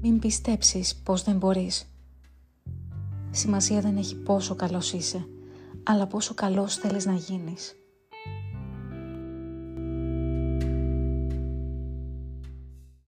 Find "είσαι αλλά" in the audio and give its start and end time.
4.92-6.06